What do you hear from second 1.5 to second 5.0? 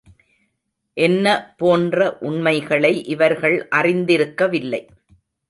போன்ற உண்மைகளை இவர்கள் அறிந்திருக்கவில்லை.